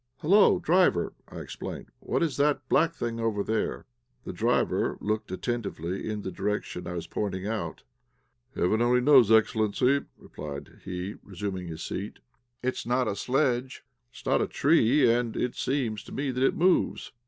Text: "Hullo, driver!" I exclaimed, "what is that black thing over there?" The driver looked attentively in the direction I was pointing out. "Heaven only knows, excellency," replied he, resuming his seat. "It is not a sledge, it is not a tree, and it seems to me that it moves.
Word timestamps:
"Hullo, 0.21 0.57
driver!" 0.57 1.13
I 1.27 1.41
exclaimed, 1.41 1.89
"what 1.99 2.23
is 2.23 2.35
that 2.37 2.67
black 2.67 2.95
thing 2.95 3.19
over 3.19 3.43
there?" 3.43 3.85
The 4.23 4.33
driver 4.33 4.97
looked 4.99 5.31
attentively 5.31 6.09
in 6.09 6.23
the 6.23 6.31
direction 6.31 6.87
I 6.87 6.93
was 6.93 7.05
pointing 7.05 7.45
out. 7.45 7.83
"Heaven 8.55 8.81
only 8.81 8.99
knows, 9.01 9.31
excellency," 9.31 9.99
replied 10.17 10.79
he, 10.85 11.13
resuming 11.21 11.67
his 11.67 11.83
seat. 11.83 12.17
"It 12.63 12.73
is 12.73 12.85
not 12.87 13.07
a 13.07 13.15
sledge, 13.15 13.83
it 14.11 14.17
is 14.17 14.25
not 14.25 14.41
a 14.41 14.47
tree, 14.47 15.07
and 15.07 15.37
it 15.37 15.53
seems 15.53 16.03
to 16.05 16.11
me 16.11 16.31
that 16.31 16.41
it 16.43 16.55
moves. 16.57 17.11